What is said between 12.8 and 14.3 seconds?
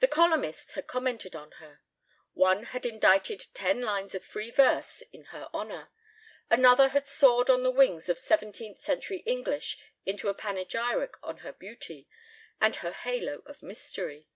halo of mystery.